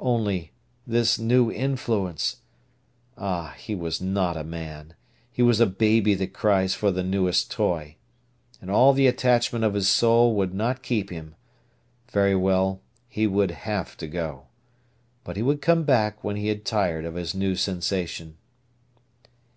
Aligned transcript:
Only, 0.00 0.50
this 0.88 1.20
new 1.20 1.52
influence! 1.52 2.38
Ah, 3.16 3.54
he 3.56 3.76
was 3.76 4.00
not 4.00 4.36
a 4.36 4.42
man! 4.42 4.94
He 5.30 5.40
was 5.40 5.60
a 5.60 5.66
baby 5.66 6.14
that 6.16 6.32
cries 6.32 6.74
for 6.74 6.90
the 6.90 7.04
newest 7.04 7.48
toy. 7.52 7.94
And 8.60 8.72
all 8.72 8.92
the 8.92 9.06
attachment 9.06 9.64
of 9.64 9.74
his 9.74 9.86
soul 9.88 10.34
would 10.34 10.52
not 10.52 10.82
keep 10.82 11.10
him. 11.10 11.36
Very 12.10 12.34
well, 12.34 12.80
he 13.08 13.28
would 13.28 13.52
have 13.52 13.96
to 13.98 14.08
go. 14.08 14.48
But 15.22 15.36
he 15.36 15.42
would 15.44 15.62
come 15.62 15.84
back 15.84 16.24
when 16.24 16.34
he 16.34 16.48
had 16.48 16.64
tired 16.64 17.04
of 17.04 17.14
his 17.14 17.32
new 17.32 17.54
sensation. 17.54 18.36